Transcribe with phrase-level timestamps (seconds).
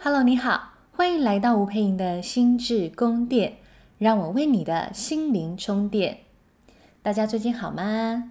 [0.00, 3.54] Hello，你好，欢迎来到吴佩莹的心智宫殿，
[3.98, 6.18] 让我为你的心灵充电。
[7.02, 8.30] 大家最近好吗？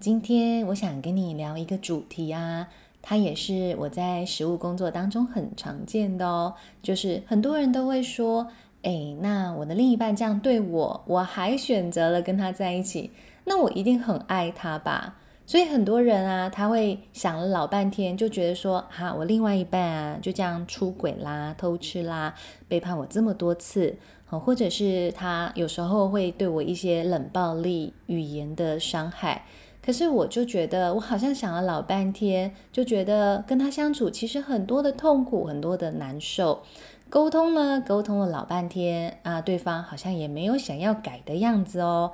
[0.00, 2.66] 今天我想跟你聊一个主题啊，
[3.00, 8.48] 它也是我在实务工作当中很常见的哦，就是很多人都会说，
[8.82, 13.12] 诶，那我的另一半这样对我，我还选择了跟他在一起，
[13.44, 15.14] 那我一定很爱他吧？
[15.48, 22.34] 所以很多人啊，他会想了老半天，就觉得说，哈，我另外一半啊，就这样出轨啦、偷吃啦、
[22.66, 23.96] 背叛我这么多次，
[24.28, 29.44] 或者是他有时候会对我一些冷暴力语言的伤害。
[29.80, 36.64] 可是我就觉得，我好像想了老半天，就觉得跟他相处其实很多的痛苦，很多的难受，
[37.08, 42.10] 沟通呢，沟通了老半天啊，对方好像也没有想要改的样子哦。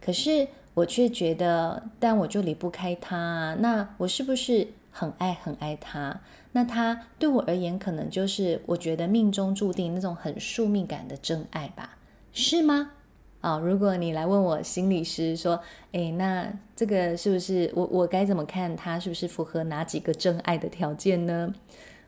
[0.00, 0.48] 可是。
[0.74, 6.20] 我却觉得，但我就离不开他，那我是不是很爱很爱他？
[6.52, 11.96] 那他对我而言，可能就是我觉得命中注定那种很宿命感的真爱吧？
[12.32, 12.92] 是吗？
[13.40, 21.52] 啊，如果你来问我心理师说，诶，那这个是不是我我该怎么看他是不是符合哪几个真爱的条件呢？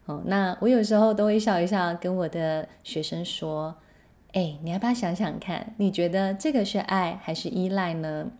[0.07, 3.75] 哦，那我有时候都会笑一笑，跟我的学生说，
[4.33, 8.31] 诶，你要不要想想看，你觉得这个是爱还是依赖呢？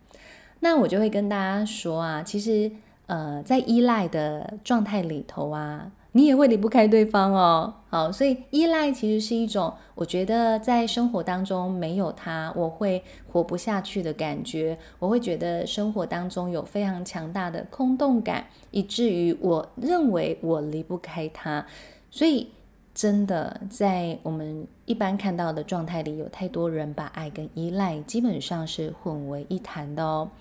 [0.65, 2.71] 那我就会跟大家说啊，其实，
[3.05, 7.71] 呃，在依赖的状态里头啊，你也会离不开对方哦。
[7.87, 14.75] 好，所以依赖其实是一种，我觉得在生活当中没有他，我会活不下去的感觉。
[14.97, 21.63] 我会觉得生活当中有非常强大的空洞感，以至于我认为我离不开他，
[22.09, 22.47] 所以。
[22.95, 30.31] 真的，在我们一般看到的状态里，有太多人把爱跟依赖基本上是混为一谈的哦。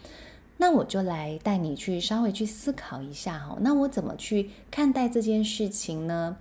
[0.58, 3.58] 那我就来带你去稍微去思考一下哈。
[3.61, 6.36] 那我怎么去看待这件事情呢？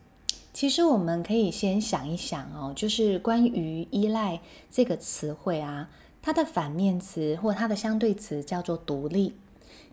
[0.54, 4.40] 其实我们可以先想一想哦，就是关于依赖
[4.70, 5.90] 这个词汇啊，
[6.22, 9.34] 它的反面词或它的相对词叫做独立。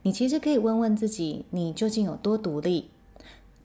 [0.02, 2.90] 你其实可以问问自己，你究竟有多独立？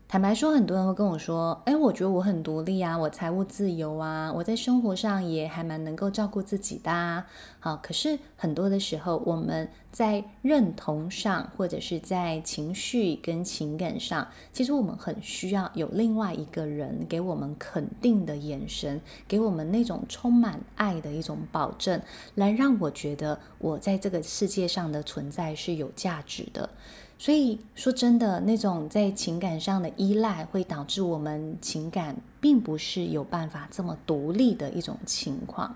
[0.08, 7.26] 坦白说，很多人会跟我说：“哎，我觉得我很独立啊，我财务自由啊，我在生活上也还蛮能够照顾自己的啊。”
[7.60, 22.00] 好，可是很多的时候，我们在认同上，或者是在情绪跟情感上，其实我们很需要有另外一个人给我们肯定的眼神，给我们那种充满爱的一种保证，
[22.36, 26.70] 来让我觉得我在这个世界上的存在是有价值的。
[27.18, 35.76] 所以说真的，那种在情感上的依赖，会导致我们情感并不是有办法这么独立的一种情况。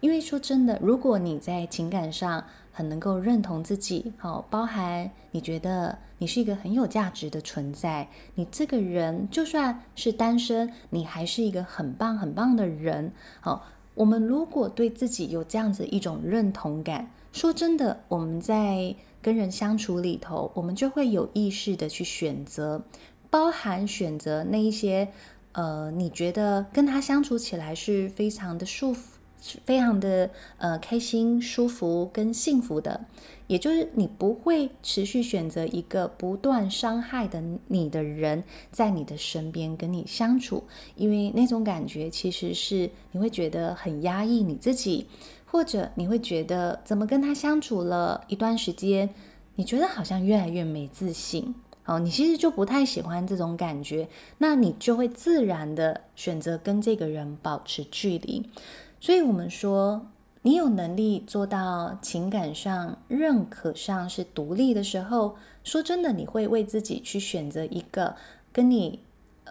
[0.00, 13.12] 因为说真的，如果你在情感上很能够认同自己，好，包含你觉得你是一个很有价值的存在，你这个人就算是单身，你还是一个很棒很棒的人。
[13.40, 22.82] 好，我们如果对自己有这样子一种认同感，说真的，我们在跟人相处里头，我们就会有意识的去选择，
[23.30, 25.08] 包含选择那一些，
[25.52, 29.18] 呃，你觉得跟他相处起来是非常的舒服，
[29.64, 33.06] 非常的呃开心、舒服跟幸福的，
[33.46, 40.64] 也就是你不会持续选择一个不断伤害的你的人在你的身边跟你相处，
[40.96, 45.06] 因为那种感觉其实是你会觉得很压抑你自己。
[45.50, 49.08] 或者你会觉得怎么跟他相处了一段时间，
[49.56, 51.54] 你觉得好像越来越没自信，
[51.86, 58.48] 哦，你其实就不太喜欢这种感觉，那你就会自然的选择跟这个人保持距离。
[59.00, 60.06] 所以，我们说
[60.42, 68.14] 你有能力做到情感上认可上是独立的时候，说真的，你会为自己去选择一个
[68.52, 69.00] 跟你。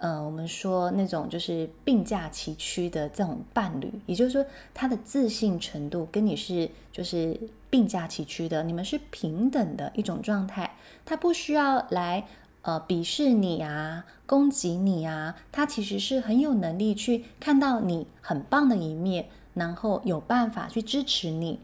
[0.00, 7.38] 呃，我们说那种就是并驾齐驱的这种伴侣，也就是说，他的自信程度跟你是就是
[7.68, 10.76] 并驾齐驱的，你们是平等的一种状态。
[11.04, 12.26] 他不需要来
[12.62, 21.58] 呃鄙视你啊，攻击你啊，他其实是很有能力去看到你很棒的一面，然后有办法去支持你。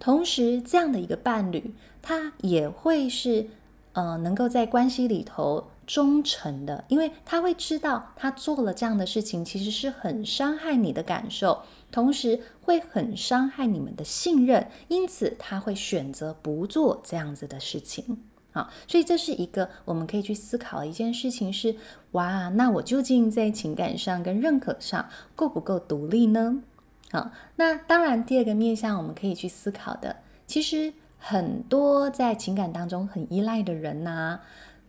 [0.00, 3.48] 同时，这样的一个伴侣，他也会是
[3.92, 5.68] 呃能够在关系里头。
[5.86, 18.18] 忠诚的，因为他会知道他做了这样的事情，其实是很伤害你的感受，同时会很伤害你们的信任，因此他会选择不做这样子的事情。
[18.52, 21.74] 好，所以这是一个我们可以去思考的一件事情是：
[22.12, 26.62] 哇，那我究竟在情感上跟认可上够不够独立呢？
[27.10, 30.16] 好，那当然，第二个面向我们可以去思考的，
[30.46, 34.40] 其实很多在情感当中很依赖的人呐、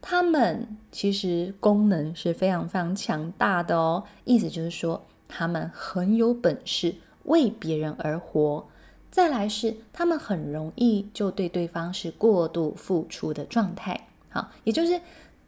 [0.08, 4.04] 他们其实功能是非常非常强大的哦。
[4.24, 6.94] 意思就是说，他们很有本事
[7.24, 8.68] 为别人而活。
[9.10, 14.00] 再来是，他们很容易就对对方是过度付出的状态。
[14.30, 15.02] 好，也就是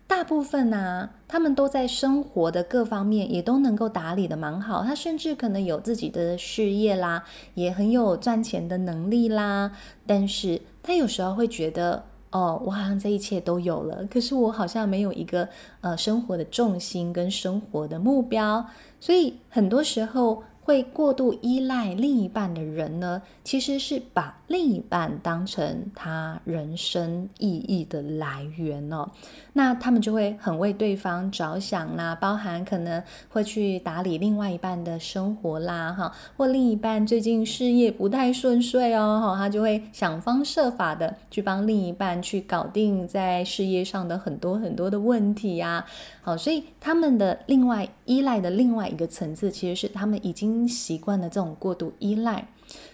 [0.08, 4.84] 大部分呢、啊，他们都在生活的各方面也都能够打理得蛮好。
[4.84, 9.72] 他甚至可能有自己的事业啦，也很有赚钱的能力啦。
[10.08, 15.48] 但是他有时候会觉得，哦，我好像这一切都有了，可是我好像没有一个
[15.82, 18.66] 呃生活的重心跟生活的目标。
[19.00, 20.44] 所以很多时候。
[20.68, 29.10] 会过度依赖另一半的人呢，其实是把另一半当成他人生意义的来源哦。
[29.54, 45.86] 那他们就会很为对方着想啦，包含可能会去打理另外一半的生活啦，哈，或另一半最近事业不太顺遂哦，哈，他就会想方设法的去帮另一半去搞定在事业上的很多很多的问题呀。
[46.28, 52.46] 好，所以他们的另外依赖的另外一个层次，其实是他们已经习惯了这种过度依赖。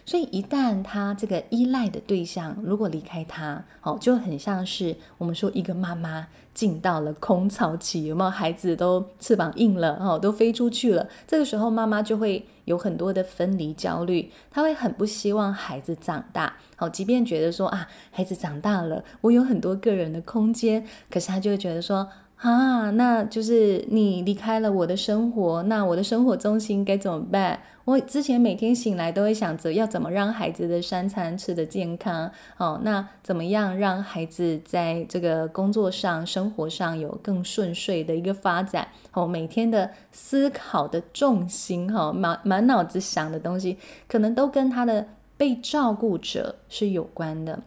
[0.05, 8.29] 所以一旦他这个依赖的对象如果离开他，哦，就很像是我们说一个妈妈进到了空巢期，有没有？
[8.29, 11.09] 孩子都翅膀硬了，哦，都飞出去了。
[11.25, 16.55] 这个时候妈妈就会有很多的分离焦虑，她会很不希望孩子长大。
[16.75, 22.07] 好，即便觉得说啊，孩子长大了，我有很多个人的空间，可是她就会觉得说。
[22.43, 27.57] 啊，那就是你离开了我的生活，那我的生活重心该怎么办？
[27.85, 38.89] 我之前每天醒来都会想着要怎么让孩子的三餐吃得健康，哦，那怎么样让孩子在这个工作上、生活上有更顺遂的一个发展？
[39.13, 45.07] 哦，每天的思考的重心，哈，满满脑子想的东西，可能都跟他的
[45.37, 47.61] 被照顾者是有关的。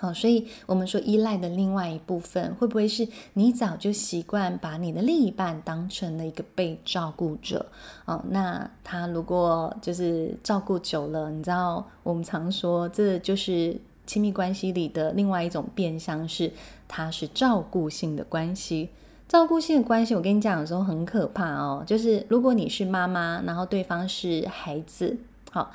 [0.00, 7.66] 好，所以我们说依赖的另外一部分，会不会是你早就习惯把你的另一半当成了一个被照顾者？
[8.04, 16.52] 哦，那他如果就是照顾久了，你知道，我们常说这就是亲密关系里的另外一种变相，是
[16.86, 18.90] 他是照顾性的关系。
[19.26, 25.18] 照顾性的关系，我跟你讲的时候很可怕哦，就是如果你是妈妈，然后对方是孩子，
[25.50, 25.72] 好。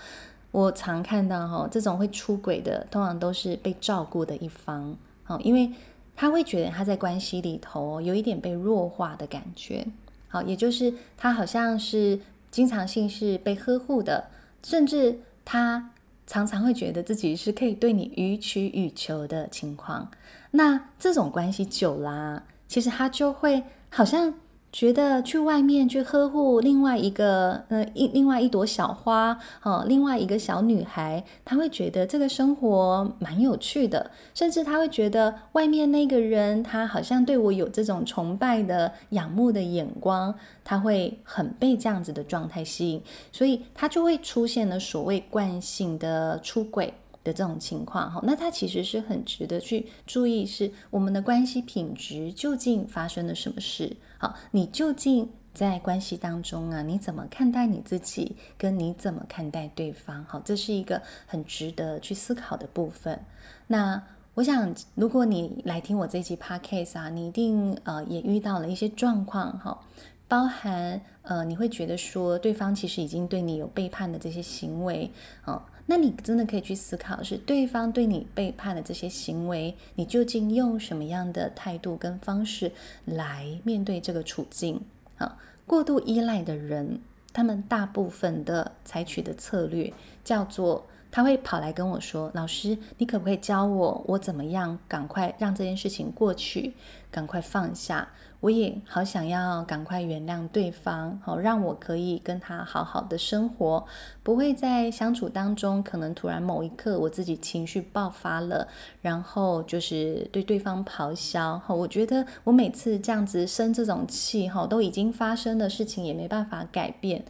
[0.54, 5.72] 我常看到哈，这种会出轨的，通常都是被照顾的一方，好，因为
[6.16, 9.84] 他会觉得他在关系里头有一点被弱化的感觉，
[10.28, 12.20] 好，也就是他好像是
[12.52, 14.28] 经常性是被呵护的，
[14.62, 15.90] 甚至他
[16.28, 20.08] 常常会觉得自己是可以对你予取予求的情况。
[20.52, 24.36] 那这种关系久啦，其实他就会好像。
[24.74, 40.34] 觉得去外面去呵护另外一个呃一另外一朵小花哦，另外一个小女孩，她会觉得这个生活蛮有趣的，甚至她会觉得外面那个人他好像对我有这种崇拜的仰慕的眼光，
[40.64, 46.92] 她会很被这样子的状态吸引，所以她就会出现了所谓惯性的出轨。
[47.24, 53.96] 的这种情况哈，那它其实是很值得去注意，是我们的关系品质究竟发生了什么事？
[54.18, 60.25] 好，你究竟在关系当中啊，你怎么看待你自己，跟你怎么看待对方？
[60.25, 63.24] 好，这是一个很值得去思考的部分。
[63.68, 64.04] 那
[64.34, 69.80] 我想，如果你来听我这期 podcast 啊，你一定呃也遇到了一些状况哈，
[70.27, 75.12] 包含呃你会觉得说对方其实已经对你有背叛的这些行为
[75.44, 75.65] 啊。
[75.86, 82.72] 那你真的可以去思考，是对方对你背叛的这些行为，你究竟用什么样的态度跟方式
[83.03, 84.82] 来面对这个处境？
[85.18, 85.38] 啊，
[85.68, 87.01] 过度依赖的人，
[87.34, 89.92] 他们大部分的采取的策略
[90.24, 96.74] 叫做，他会跑来跟我说：“老师，你可不可以教我，我怎么样赶快让这件事情过去，
[97.12, 98.08] 赶快放下？”
[98.44, 103.86] 我也好想要赶快原谅对方，好让我可以跟他好好的生活，
[104.22, 108.68] 不会在相处当中可能突然某一刻我自己情绪爆发了，
[109.02, 111.58] 然后就是对对方咆哮。
[111.60, 117.24] 哈，我觉得我每次这样子生这种气，哈，都已经发生的事情也没办法改变。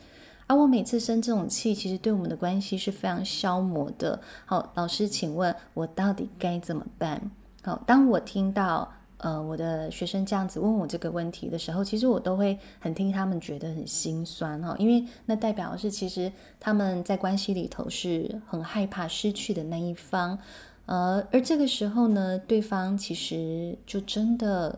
[0.47, 4.19] 而我每次生这种气，其实对我们的关系是非常消磨的。
[4.47, 7.29] 好，老师，请问我到底该怎么办？
[7.61, 8.91] 好，当我听到。
[9.23, 20.37] 呃，我的学生这样子问我这个问题的时候，其实我都会很听他们觉得很心酸哈，因为那代表是其实他们在关系里头是很害怕失去的那一方，
[20.87, 24.77] 呃，而这个时候呢，对方其实就真的，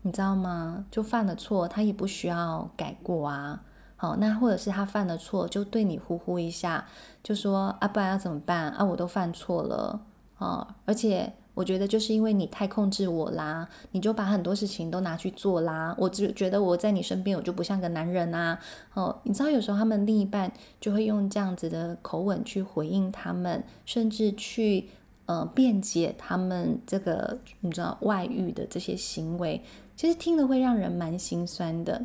[0.00, 0.86] 你知道吗？
[0.90, 3.62] 就犯了错，他也不需要改过啊，
[3.96, 6.86] 好，那或者是他犯了错，就对你呼呼一下，
[7.22, 8.82] 就说啊，不然要怎么办啊？
[8.82, 10.00] 我都犯错了
[10.38, 11.34] 啊，而且。
[11.54, 15.94] 我觉得就是因为你太控制我啦，你就把很多事情都拿去做啦。
[15.96, 18.58] 我只觉得我在你身边，我就不像个男人啊。
[18.94, 24.88] 哦，你知道有时候他们另一半就会用这样子的口吻去回应他们，甚至去
[25.26, 29.62] 呃辩解他们这个你知道外遇的这些行为，
[29.94, 32.04] 其实听了会让人蛮心酸的。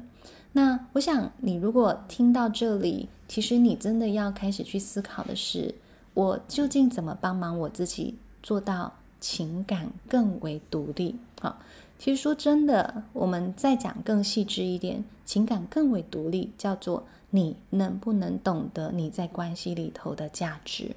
[0.52, 5.74] 那我想你如果听到这里，其实你真的要开始去思考的是，
[6.14, 8.94] 我究竟怎么帮忙我自己做到。
[9.20, 11.60] 情感更为独立，好，
[11.98, 20.96] 其实说真的，我们再讲更细致一点，情感更为独立，叫做你能不能懂得你在关系里头的价值？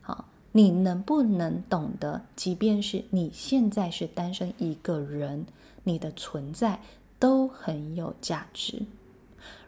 [0.00, 5.44] 好，你能不能懂得，即便是你现在是单身一个人，
[5.82, 6.80] 你的存在
[7.18, 8.82] 都很有价值。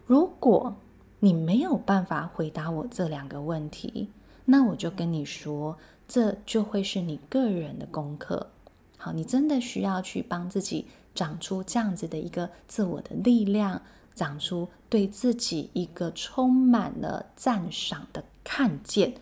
[0.07, 0.77] 如果
[1.19, 4.09] 你没有办法回答我这两个问题，
[4.45, 5.77] 那我就跟你说。
[6.07, 8.51] 这就会是你个人的功课。
[8.97, 13.81] 好，你真的需要去帮自己长出这样子的一个自我的力量，
[14.15, 19.15] 长出对自己一个充满了赞赏的看见。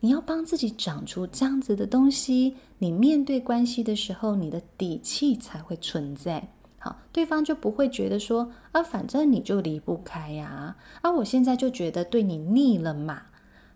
[0.00, 6.46] 你要帮自己长出这样子的东西，你面对关系的时候，你的底气才会存在。
[6.78, 13.22] 好，对方就不会觉得说啊，反正你就离不开呀，啊，我现在就觉得对你腻了嘛。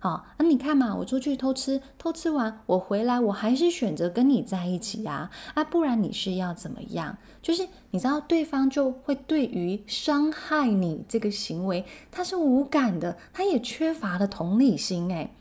[0.00, 7.19] 好，那、你看嘛，我出去偷吃，偷吃完我回来，我还是选择跟你在一起呀，啊，不然你是要怎么样？
[7.43, 15.09] 就是你知道，对方就会对于伤害你这个行为，他是无感的，他也缺乏了同理心。
[15.11, 15.33] 诶，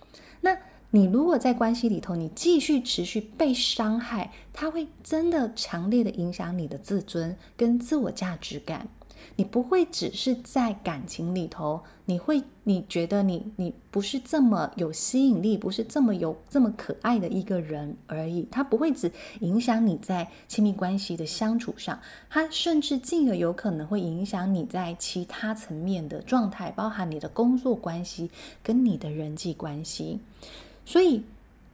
[0.42, 0.58] 那
[0.90, 8.88] 你如果在关系里头，你继续持续被伤害，他会真的强烈的影响你的自尊跟自我价值感。
[9.36, 18.48] 你不会只是在感情里头，你会你觉得你你不是这么有吸引力，不是这么有这么可爱的一个人而已。
[18.52, 28.30] 它不会只影响你在亲密关系的相处上，它甚至进而有可能会影响你在其他层面的状态，包含你的工作关系
[28.64, 30.20] 跟你的人际关系。
[30.86, 31.24] 所以。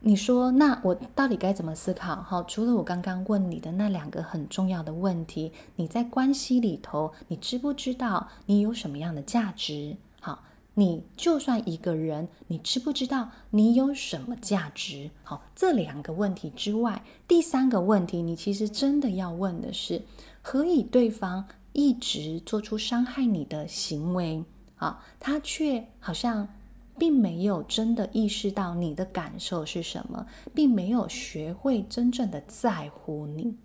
[0.06, 2.22] 你说，那我到底该怎么思考？
[2.24, 9.96] 好，除了我刚刚问你的那两个很重要的问题，你在关系里头，你知不知道你有什么样的价值？
[10.20, 10.44] 好，
[10.74, 15.10] 你就算一个人，你知不知道你有什么价值？
[15.24, 20.02] 好，这两个问题之外，第三个问题，你其实真的要问的是，
[20.42, 24.44] 何以对方一直做出伤害你的行为？
[24.76, 26.50] 啊，他却好像。
[26.98, 33.56] 并没有真的意识到你的感受是什么，并没有学会真正的在乎你。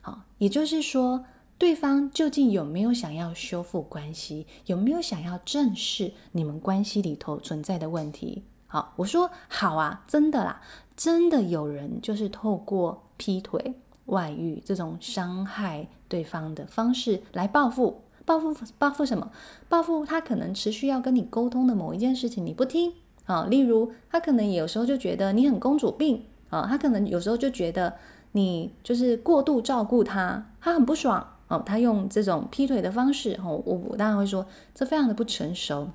[0.00, 1.24] 好，也就是说，
[1.56, 8.44] 对方究竟有没有想要修复关系，有没有想要正视你们关系里头存在的问题？
[8.66, 10.60] 好，我说好啊，真的啦，
[10.96, 13.74] 真的有人就是透过劈腿、
[14.06, 18.02] 外遇这种伤害对方的方式来报复。
[18.28, 19.30] 报复报复什么？
[19.70, 22.92] 报复他可能持续要跟你沟通的某一件事情，你不听
[23.24, 23.46] 啊。
[23.48, 27.94] 例如，他可能有时候就觉得你很公主病啊，他可能有时候就觉得
[28.32, 31.62] 你就是过度照顾他，他很不爽哦。
[31.64, 34.44] 他用这种劈腿的方式哦，我我当然会说
[34.74, 35.88] 这非常的不成熟。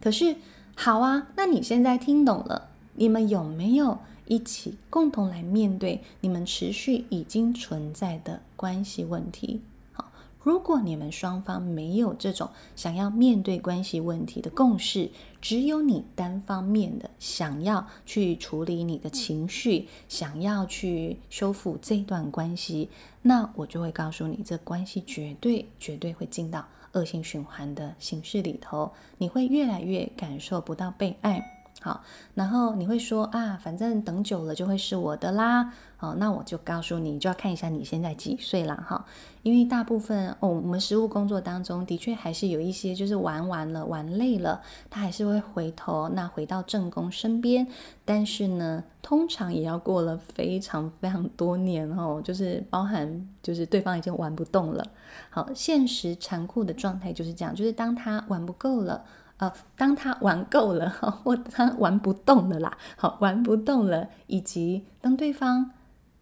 [0.00, 0.36] 可是
[0.76, 9.60] 好啊，那你现在听懂了，你们有没有一起共同来面对你们持续已经存在的关系问题？
[10.40, 22.88] 如果你们双方没有这种想要面对关系问题的共识，只有你单方面的想要去处理你的情绪，想要去修复这段关系，
[23.22, 31.57] 那我就会告诉你，这关系绝对绝对会进到恶性循环的形式里头，你会越来越感受不到被爱。
[31.80, 32.02] 好，
[32.34, 35.72] 然后你会说啊，反正等久了就会是我的啦。
[35.96, 39.04] 好，那我就告诉你，就要看一下你现在几岁了哈。
[39.42, 47.66] 因为大部分哦，我们实务工作当中的确还是有一些，就是玩完了、玩累了，他还是会回头，那回到正宫身边。
[48.04, 54.84] 但是呢，通常也要过了非常非常多年哦，就是包含就是对方已经玩不动了。
[55.30, 59.04] 好，现实残酷的状态就是这样，就是当他玩不够了。
[59.38, 60.90] 呃，当他玩够了，
[61.24, 65.70] 或他玩不动了啦，好，玩不动了，以及当对方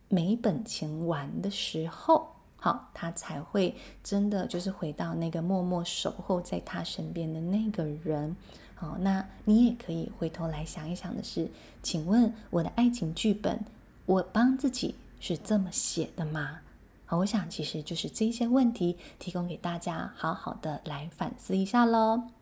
[0.08, 8.36] 没本钱玩的时候，好，他才会真的就是回到那个默默守候在他身边的那个人。
[8.74, 11.50] 好，那你也可以回头来想一想的是，
[11.82, 13.58] 请问我的爱情剧本，
[14.04, 16.58] 我帮自己是这么写的吗？
[17.06, 22.35] 好，我想其实就是这些问题，提供给大家好好的来反思一下喽。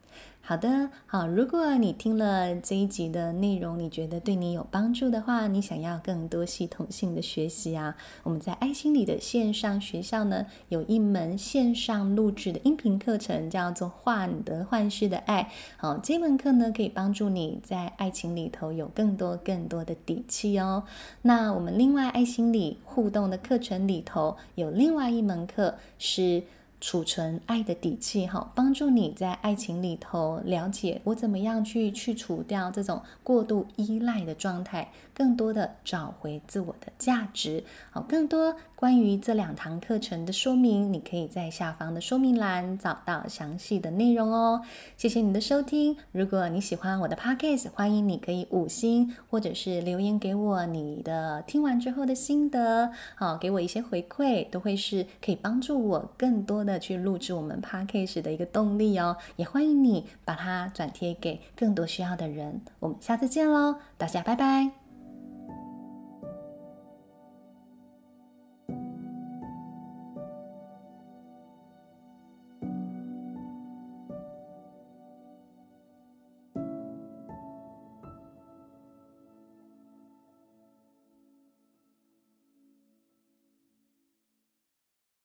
[0.46, 1.26] 好的，好。
[1.26, 15.44] 如果你听了这一集的内容，你觉得对你有帮助的话，你想要更多系统性的学习啊，我们在爱心理的线上学校呢，有一门线上录制的音频课程，叫做《患得患失的爱》。
[15.78, 20.84] 好，这门课呢，可以帮助你在爱情里头有更多更多的底气哦。
[21.22, 26.42] 那我们另外爱心理互动的课程里头，有另外一门课是。
[26.86, 37.64] 储存爱的底气，哈，帮助你在爱情里头了解我怎么样去去除掉这种过度依赖的状态，更多的找回自我的价值。
[37.90, 44.60] 好，更多关于这两堂课程的说明，你可以在下方的说明栏找到详细的内容哦。
[44.98, 56.78] 谢谢你的收听，如果你喜欢我的 podcast，欢迎你可以五星或者是留言给我你的听完之后的心得，好，给我一些回馈，都会是可以帮助我更多的。
[56.78, 62.60] 去录制我们 Podcast 的一个动力哦，也欢迎你把它转贴给更多需要的人。
[62.80, 64.83] 我们下次见喽，大家拜拜。